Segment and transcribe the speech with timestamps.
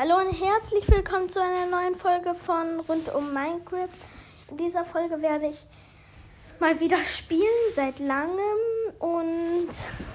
[0.00, 3.88] Hallo und herzlich willkommen zu einer neuen Folge von Rund um Minecraft.
[4.48, 5.58] In dieser Folge werde ich
[6.60, 7.42] mal wieder spielen
[7.74, 8.38] seit langem
[9.00, 9.68] und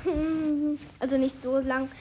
[1.01, 1.91] also nicht so lang.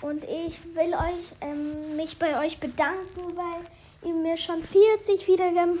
[0.00, 5.78] Und ich will euch ähm, mich bei euch bedanken, weil ihr mir schon 40 Wiedergaben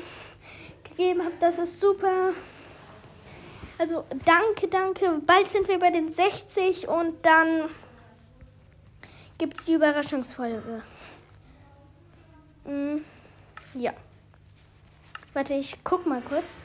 [0.84, 1.42] gegeben habt.
[1.42, 2.34] Das ist super.
[3.78, 5.20] Also danke, danke.
[5.26, 7.68] Bald sind wir bei den 60 und dann
[9.38, 10.84] gibt es die Überraschungsfolge.
[12.68, 12.98] Mm,
[13.74, 13.94] ja.
[15.32, 16.64] Warte, ich guck mal kurz.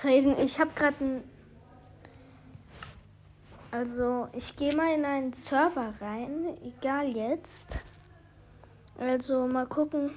[0.00, 0.38] Treten.
[0.38, 1.24] Ich habe gerade ein.
[3.70, 6.56] Also, ich gehe mal in einen Server rein.
[6.64, 7.66] Egal jetzt.
[8.98, 10.12] Also, mal gucken.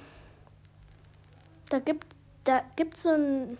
[1.70, 3.58] Da gibt da gibt's so ein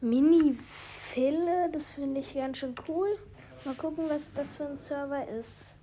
[0.00, 1.70] Mini-Fille.
[1.72, 3.18] Das finde ich ganz schön cool.
[3.64, 5.76] Mal gucken, was das für ein Server ist.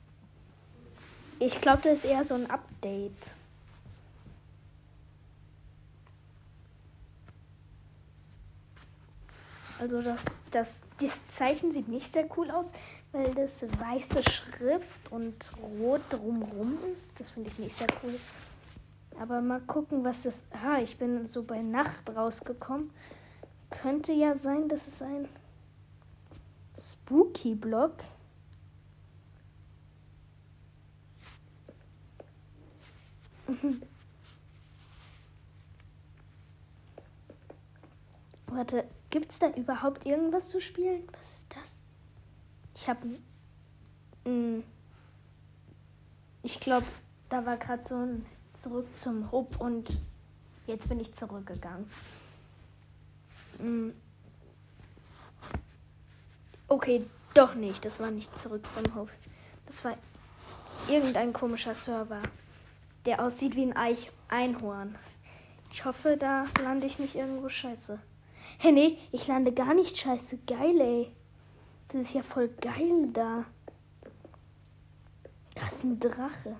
[1.39, 3.11] Ich glaube, das ist eher so ein Update.
[9.83, 12.67] Also das, das, das Zeichen sieht nicht sehr cool aus,
[13.11, 17.11] weil das weiße Schrift und rot drumrum ist.
[17.19, 18.17] Das finde ich nicht sehr cool.
[19.19, 20.41] Aber mal gucken, was das...
[20.51, 22.91] Ah, ich bin so bei Nacht rausgekommen.
[23.69, 25.27] Könnte ja sein, dass es ein
[26.79, 27.95] Spooky-Block.
[38.47, 41.07] Warte, Gibt es da überhaupt irgendwas zu spielen?
[41.19, 41.73] Was ist das?
[42.73, 43.07] Ich habe.
[44.25, 44.63] Hm,
[46.41, 46.87] ich glaube,
[47.29, 48.25] da war gerade so ein
[48.59, 49.87] Zurück zum Hub und
[50.65, 51.87] jetzt bin ich zurückgegangen.
[53.59, 53.93] Hm.
[56.67, 57.85] Okay, doch nicht.
[57.85, 59.11] Das war nicht zurück zum Hub.
[59.67, 59.95] Das war
[60.89, 62.23] irgendein komischer Server,
[63.05, 64.95] der aussieht wie ein Eich Einhorn.
[65.71, 67.99] Ich hoffe, da lande ich nicht irgendwo scheiße.
[68.59, 70.39] Hey, nee, ich lande gar nicht scheiße.
[70.47, 71.11] Geil, ey.
[71.89, 73.45] Das ist ja voll geil da.
[75.55, 76.55] Das ist ein Drache.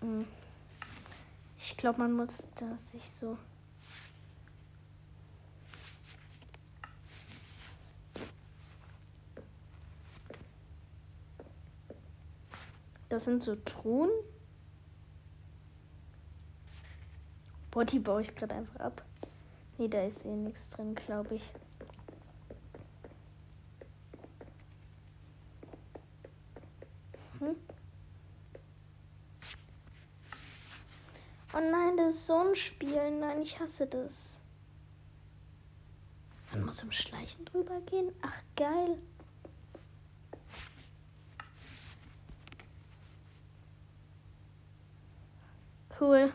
[0.00, 0.26] Hm.
[1.58, 3.38] Ich glaube, man muss da sich so.
[13.08, 14.10] Das sind so Truhen.
[17.74, 19.04] Boah, die baue ich gerade einfach ab.
[19.78, 21.52] Nee, da ist eh nichts drin, glaube ich.
[27.40, 27.56] Hm?
[31.52, 33.10] Oh nein, das ist so ein Spiel.
[33.18, 34.40] Nein, ich hasse das.
[36.52, 38.12] Man muss im Schleichen drüber gehen.
[38.22, 38.98] Ach, geil.
[45.98, 46.32] Cool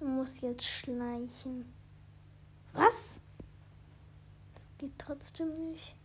[0.00, 1.64] muss jetzt schleichen.
[2.72, 3.20] Was?
[4.54, 5.96] Das geht trotzdem nicht.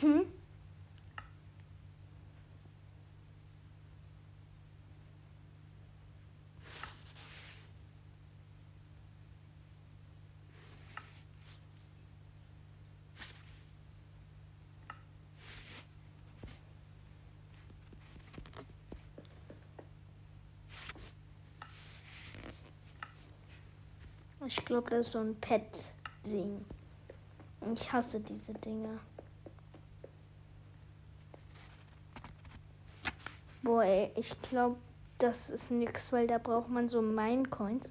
[0.00, 0.33] Hm?
[24.46, 26.64] Ich glaube, das ist so ein Pet-Ding.
[27.72, 28.98] Ich hasse diese Dinger.
[33.62, 34.76] Boah, ey, ich glaube,
[35.16, 37.90] das ist nichts, weil da braucht man so Minecoins.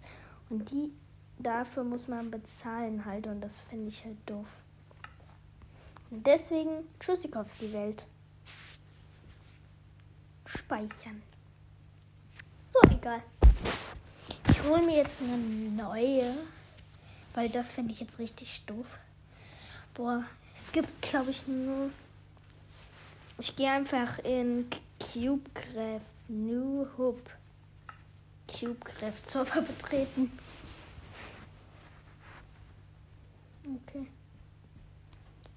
[0.49, 0.93] Und die,
[1.39, 3.25] dafür muss man bezahlen halt.
[3.25, 4.47] Und das finde ich halt doof.
[6.11, 8.05] Und deswegen Tschüssikowski Welt.
[10.45, 11.23] Speichern.
[12.69, 13.23] So, egal
[14.63, 16.33] hole mir jetzt eine neue,
[17.33, 18.87] weil das finde ich jetzt richtig doof.
[19.93, 20.23] Boah,
[20.55, 21.89] es gibt, glaube ich, nur.
[23.39, 24.67] Ich gehe einfach in
[24.99, 27.19] CubeCraft New Hub.
[28.47, 30.31] CubeCraft Server betreten.
[33.65, 34.07] Okay.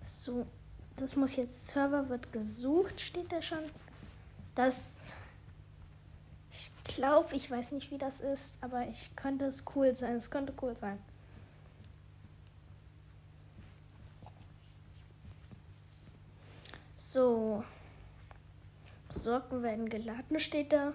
[0.06, 0.46] So,
[0.96, 3.58] das muss jetzt Server wird gesucht, steht da schon.
[4.54, 5.25] Das ich
[6.96, 10.16] glaube, ich weiß nicht, wie das ist, aber ich könnte es cool sein.
[10.16, 10.98] Es könnte cool sein.
[16.96, 17.62] So.
[19.14, 20.92] Socken werden geladen, steht da.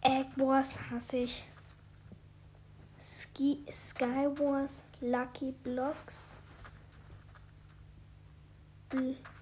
[0.00, 1.44] Egg Wars hasse ich.
[3.00, 6.38] Ski Sky Wars, Lucky Blocks.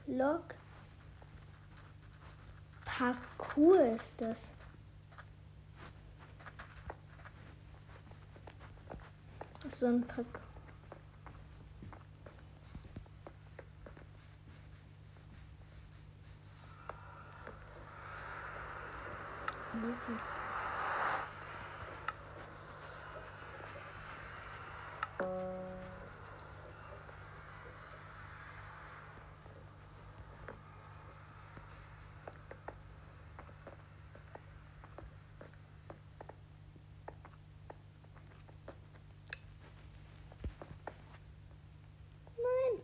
[0.07, 0.55] Block.
[2.99, 4.55] Parkour ist das.
[9.69, 10.41] So ein Parkour.
[19.89, 20.13] Easy.
[42.37, 42.83] Nein.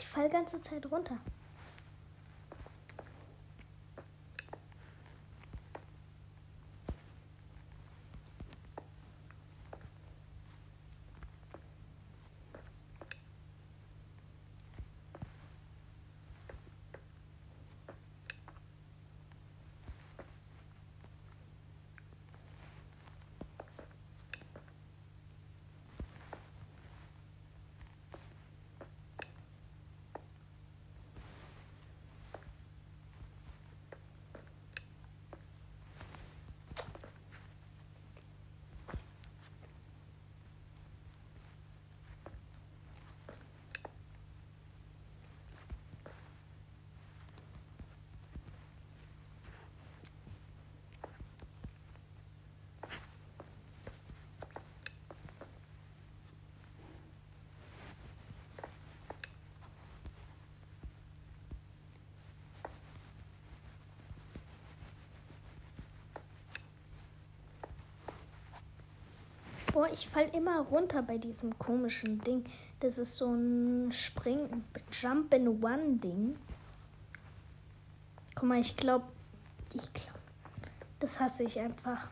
[0.00, 1.16] Ich fall ganze Zeit runter.
[69.78, 72.44] Boah, ich fall immer runter bei diesem komischen Ding.
[72.80, 76.36] Das ist so ein Spring, Jump in One Ding.
[78.34, 79.04] Guck mal, ich glaube,
[79.72, 80.18] ich glaub,
[80.98, 82.08] das hasse ich einfach.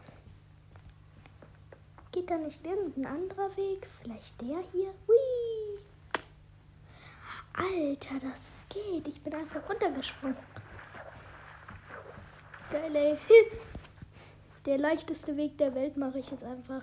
[2.13, 3.89] Geht da nicht irgendein anderer Weg?
[4.01, 4.95] Vielleicht der hier?
[5.09, 5.81] Hui!
[7.53, 9.09] Alter, das geht.
[9.09, 10.37] Ich bin einfach runtergesprungen.
[12.71, 13.19] Geil, ey.
[14.67, 16.83] Der leichteste Weg der Welt mache ich jetzt einfach.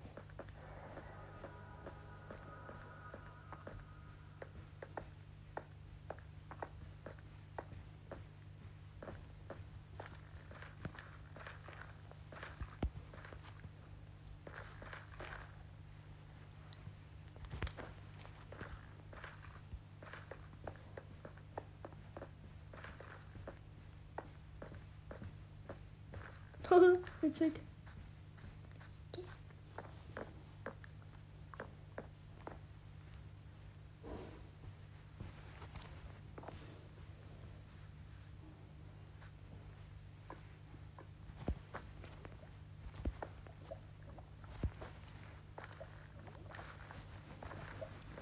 [27.21, 27.53] Witzig.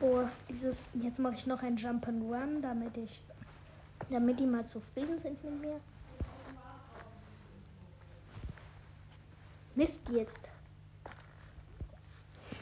[0.01, 0.87] Oh, dieses.
[0.93, 3.21] Jetzt mache ich noch ein Jump and Run, damit ich.
[4.09, 5.81] Damit die mal zufrieden sind mit mir.
[10.09, 10.49] Mist jetzt.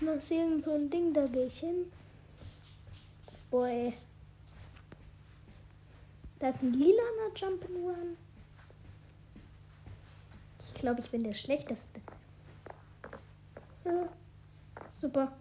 [0.01, 1.91] Das ist irgend so ein Ding, da gehe ich hin.
[3.49, 3.93] Boy.
[6.39, 8.15] Da ist ein lilaner Jump'n'Run.
[10.59, 11.99] Ich glaube, ich bin der Schlechteste.
[13.83, 14.07] Ja,
[14.93, 15.31] super.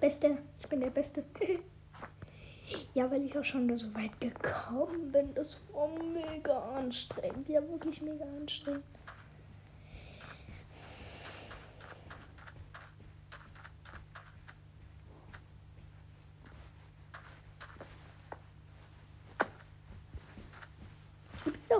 [0.00, 0.38] Beste.
[0.58, 1.24] Ich bin der Beste.
[2.94, 5.32] ja, weil ich auch schon so weit gekommen bin.
[5.34, 7.48] Das war mega anstrengend.
[7.48, 8.84] Ja, wirklich mega anstrengend.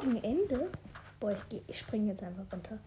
[0.04, 0.70] Gibt es noch ein Ende?
[1.18, 2.78] Boah, ich, ich springe jetzt einfach runter.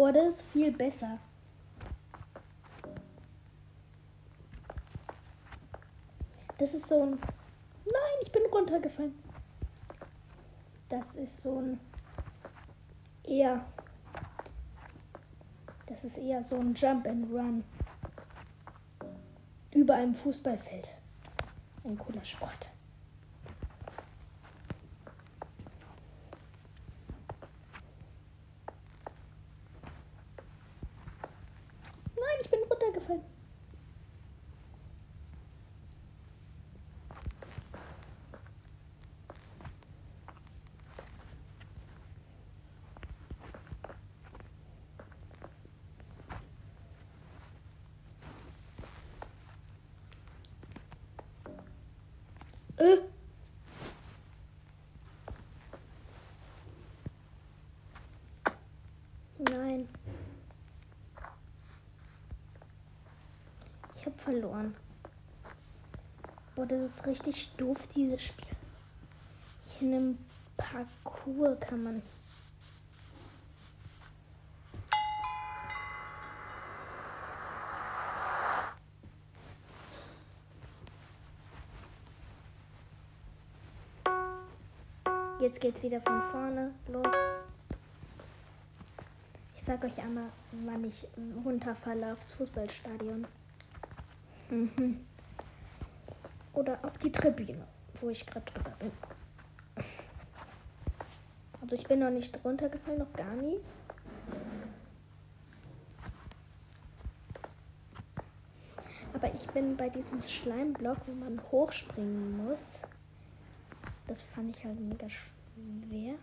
[0.00, 1.18] Boah, das ist viel besser.
[6.56, 7.10] Das ist so ein.
[7.10, 9.14] Nein, ich bin runtergefallen.
[10.88, 11.80] Das ist so ein.
[13.24, 13.62] Eher.
[15.84, 17.62] Das ist eher so ein Jump and Run.
[19.74, 20.88] Über einem Fußballfeld.
[21.84, 22.70] Ein cooler Sport.
[32.20, 33.22] Nein, ich bin runtergefallen.
[52.78, 52.96] Äh.
[59.38, 59.88] Nein.
[63.94, 64.76] Ich habe verloren.
[66.54, 68.46] Boah, das ist richtig doof, dieses Spiel.
[69.66, 70.18] Hier in einem
[70.56, 72.02] Parcours kann man.
[85.40, 87.16] Jetzt geht's wieder von vorne los.
[89.56, 90.28] Ich sag euch einmal,
[90.66, 91.08] wann ich
[91.44, 93.26] runterfalle aufs Fußballstadion.
[94.50, 95.06] Mhm.
[96.52, 97.66] Oder auf die Tribüne,
[98.00, 98.90] wo ich gerade drüber bin.
[101.62, 103.58] Also ich bin noch nicht runtergefallen, noch gar nie.
[109.12, 112.82] Aber ich bin bei diesem Schleimblock, wo man hochspringen muss.
[114.06, 116.14] Das fand ich halt mega schwer.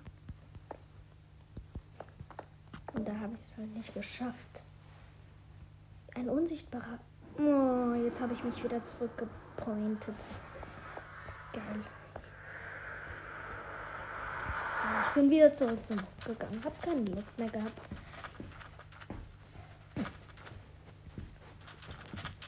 [2.94, 4.62] Und da habe ich es halt nicht geschafft.
[6.16, 7.00] Ein unsichtbarer.
[7.40, 10.16] Oh, jetzt habe ich mich wieder zurückgepointet.
[11.54, 11.84] Geil.
[15.04, 16.62] Ich bin wieder zurück zum gegangen.
[16.64, 17.80] Hab keine Lust mehr gehabt.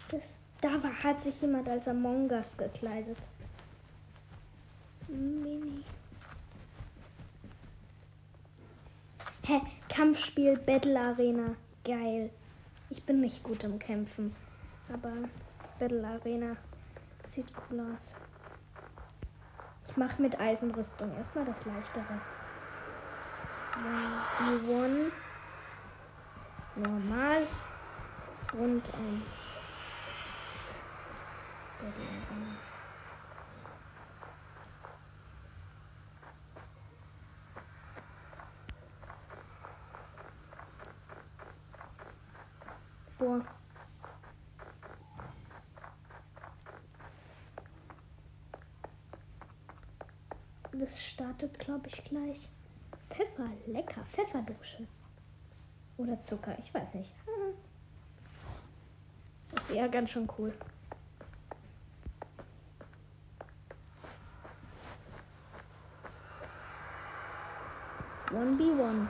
[0.09, 0.23] Das,
[0.61, 3.17] da war, hat sich jemand als Among Us gekleidet.
[5.07, 5.83] Mini.
[9.45, 9.61] Hä?
[9.87, 11.55] Kampfspiel Battle Arena.
[11.83, 12.31] Geil.
[12.89, 14.35] Ich bin nicht gut im Kämpfen.
[14.91, 15.13] Aber
[15.79, 16.55] Battle Arena
[17.27, 18.15] sieht cool aus.
[19.87, 22.21] Ich mache mit Eisenrüstung erstmal das leichtere.
[24.39, 25.11] E1.
[26.75, 27.47] Normal.
[28.53, 29.21] Und ähm.
[31.79, 32.48] Battle Arena.
[50.81, 52.49] es startet, glaube ich, gleich.
[53.09, 54.03] Pfeffer, lecker.
[54.05, 54.87] Pfefferdusche.
[55.97, 57.11] Oder Zucker, ich weiß nicht.
[59.51, 60.53] Das ist ja ganz schön cool.
[68.31, 69.09] One B one.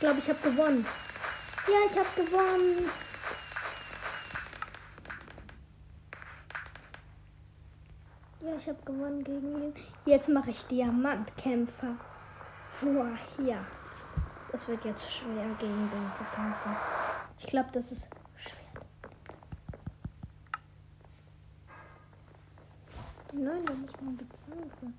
[0.00, 0.86] Ich glaube, ich habe gewonnen.
[1.68, 2.88] Ja, ich habe gewonnen.
[8.40, 9.74] Ja, ich habe gewonnen gegen ihn.
[10.06, 11.96] Jetzt mache ich Diamantkämpfer.
[12.80, 13.62] Boah, ja.
[14.54, 16.76] Es wird jetzt schwer, gegen den zu kämpfen.
[17.36, 18.82] Ich glaube, das ist schwer.
[23.34, 24.94] Nein, da muss man bezahlen.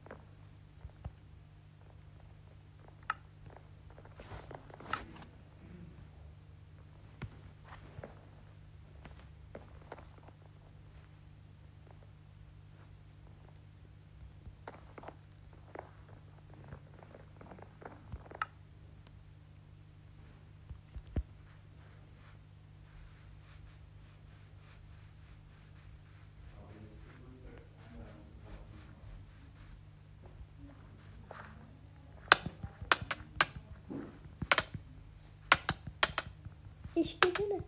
[37.04, 37.64] Ich gewinne.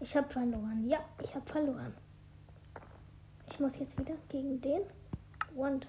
[0.00, 0.88] Ich habe verloren.
[0.88, 1.92] Ja, ich habe verloren.
[3.50, 4.84] Ich muss jetzt wieder gegen den.
[5.54, 5.86] Und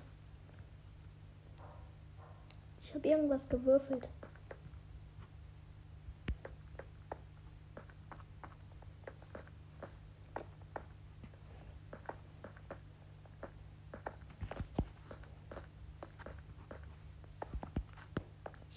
[2.81, 4.09] ich habe irgendwas gewürfelt.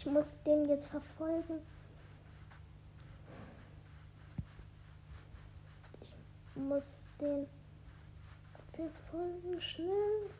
[0.01, 1.61] Ich muss den jetzt verfolgen.
[6.01, 6.15] Ich
[6.55, 7.47] muss den
[8.75, 10.31] verfolgen schnell.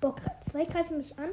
[0.00, 0.16] Boah,
[0.50, 1.30] zwei greifen mich an.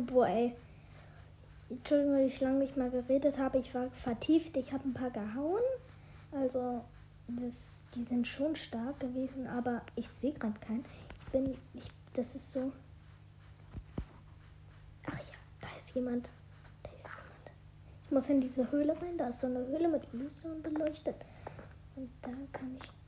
[0.00, 0.54] Boah, ey.
[1.68, 3.58] Entschuldigung, weil ich lange nicht mal geredet habe.
[3.58, 4.56] Ich war vertieft.
[4.56, 5.62] Ich habe ein paar gehauen.
[6.32, 6.84] Also,
[7.28, 10.84] das, die sind schon stark gewesen, aber ich sehe gerade keinen.
[11.20, 11.56] Ich bin.
[11.74, 12.72] Ich, das ist so.
[15.06, 16.28] Ach ja, da ist jemand.
[16.82, 17.50] Da ist jemand.
[18.04, 19.16] Ich muss in diese Höhle rein.
[19.16, 21.16] Da ist so eine Höhle mit Bluestone beleuchtet.
[21.94, 22.99] Und da kann ich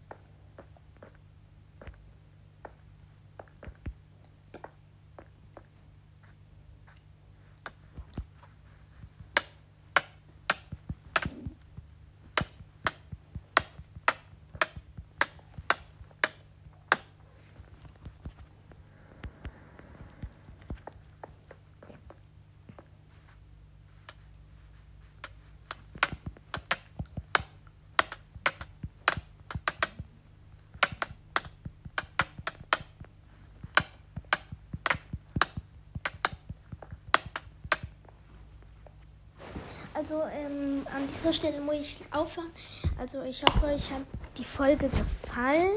[40.02, 42.50] Also ähm, an dieser Stelle muss ich aufhören.
[42.98, 44.02] Also ich hoffe, euch hat
[44.36, 45.70] die Folge gefallen.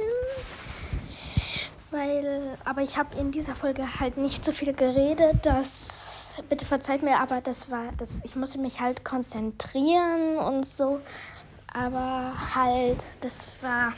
[1.92, 5.46] Weil, aber ich habe in dieser Folge halt nicht so viel geredet.
[5.46, 11.02] Das bitte verzeiht mir, aber das war, das, ich musste mich halt konzentrieren und so.
[11.72, 13.94] Aber halt, das war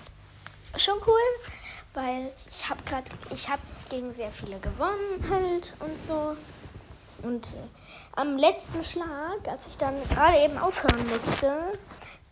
[0.76, 1.50] schon cool,
[1.94, 6.36] weil ich habe gerade, ich habe gegen sehr viele gewonnen halt und so.
[7.24, 7.87] Und äh,
[8.18, 11.54] am letzten Schlag, als ich dann gerade eben aufhören musste,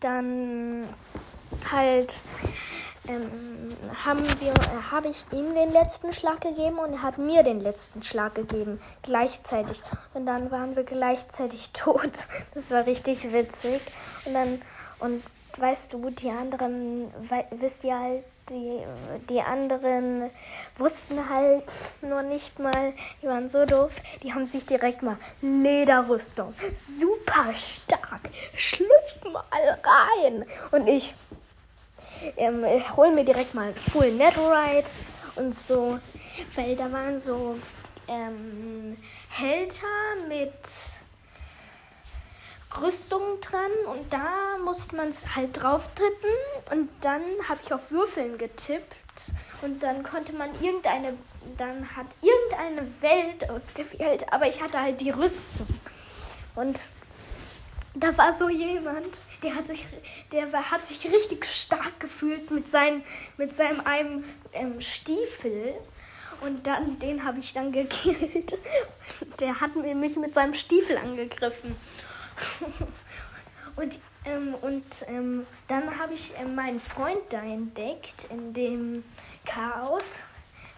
[0.00, 0.88] dann
[1.70, 2.14] halt
[3.08, 3.30] ähm,
[4.04, 7.60] haben wir, äh, habe ich ihm den letzten Schlag gegeben und er hat mir den
[7.60, 9.82] letzten Schlag gegeben, gleichzeitig.
[10.12, 12.26] Und dann waren wir gleichzeitig tot.
[12.54, 13.80] Das war richtig witzig.
[14.24, 14.62] Und dann,
[14.98, 15.22] und
[15.58, 17.12] weißt du, die anderen,
[17.50, 18.80] wisst ihr halt, die,
[19.28, 20.30] die anderen
[20.76, 21.64] wussten halt
[22.00, 23.90] nur nicht mal, die waren so doof,
[24.22, 28.20] die haben sich direkt mal Lederrüstung, super stark,
[28.54, 29.42] schlüpf mal
[30.22, 30.44] rein.
[30.70, 31.14] Und ich
[32.36, 32.64] ähm,
[32.96, 34.90] hol mir direkt mal Full Netherite
[35.36, 35.98] und so,
[36.54, 37.56] weil da waren so
[38.08, 38.96] ähm,
[39.28, 39.86] Hälter
[40.28, 40.52] mit
[42.80, 47.90] Rüstung dran und da musste man es halt drauf tippen und dann habe ich auf
[47.90, 48.94] Würfeln getippt
[49.62, 51.14] und dann konnte man irgendeine,
[51.56, 55.66] dann hat irgendeine Welt ausgewählt, aber ich hatte halt die Rüstung
[56.54, 56.90] und
[57.94, 59.86] da war so jemand, der hat sich,
[60.32, 63.02] der war, hat sich richtig stark gefühlt mit, sein,
[63.36, 65.74] mit seinem einem ähm, Stiefel
[66.40, 68.58] und dann den habe ich dann gekillt.
[69.40, 71.76] Der hat mich mit seinem Stiefel angegriffen.
[73.76, 79.04] und ähm, und ähm, dann habe ich ähm, meinen Freund da entdeckt in dem
[79.44, 80.24] Chaos.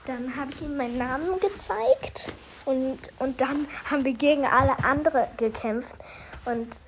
[0.04, 2.32] Dann habe ich ihm meinen Namen gezeigt
[2.64, 5.96] und, und dann haben wir gegen alle andere gekämpft.
[6.44, 6.80] Und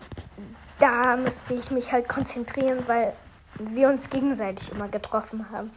[0.78, 3.12] da musste ich mich halt konzentrieren, weil
[3.58, 5.70] wir uns gegenseitig immer getroffen haben.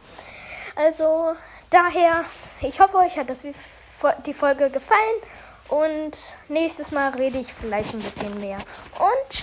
[0.74, 1.34] Also
[1.68, 2.24] daher,
[2.62, 3.44] ich hoffe, euch hat das
[4.24, 5.20] die Folge gefallen
[5.68, 6.12] und
[6.48, 8.58] nächstes Mal rede ich vielleicht ein bisschen mehr.
[8.98, 9.42] Und tschüss.